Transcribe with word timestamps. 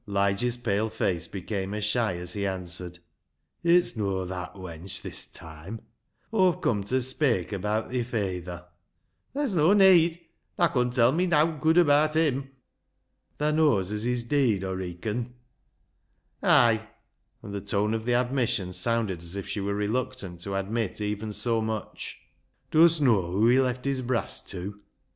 Lige's 0.07 0.57
pale 0.57 0.89
face 0.89 1.27
became 1.27 1.75
ashy 1.75 1.99
as 1.99 2.33
he 2.33 2.43
answered 2.47 2.97
—"It's 3.63 3.95
no' 3.95 4.25
that, 4.25 4.55
wench, 4.55 5.03
this 5.03 5.27
toime. 5.27 5.79
Aw've 6.33 6.59
cum 6.59 6.83
ta 6.83 6.95
speik 6.95 7.49
abaat 7.53 7.91
thi 7.91 8.01
fayther."" 8.01 8.65
Tha's 9.35 9.53
no 9.53 9.73
need; 9.73 10.19
tha 10.57 10.69
con 10.69 10.89
tell 10.89 11.11
me 11.11 11.27
nowt 11.27 11.61
good 11.61 11.75
abaat 11.77 12.15
him."" 12.15 12.49
Thaa 13.37 13.51
knows 13.51 13.91
as 13.91 14.01
he's 14.01 14.23
deead, 14.23 14.63
Aw 14.63 14.71
reacon?"" 14.71 15.35
Ay!" 16.41 16.87
and 17.43 17.53
the 17.53 17.61
tone 17.61 17.93
of 17.93 18.05
the 18.05 18.15
admission 18.15 18.73
sounded 18.73 19.21
as 19.21 19.35
if 19.35 19.47
she 19.47 19.61
were 19.61 19.75
reluctant 19.75 20.41
to 20.41 20.55
admit 20.55 20.99
even 20.99 21.31
so 21.31 21.61
much." 21.61 22.21
Dust 22.71 23.01
know 23.01 23.21
whoa 23.21 23.47
he 23.49 23.59
left 23.61 23.85
his 23.85 24.01
brass 24.01 24.41
tew 24.41 24.81